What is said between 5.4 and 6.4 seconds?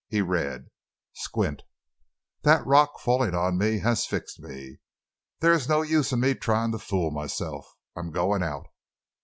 There is no use in me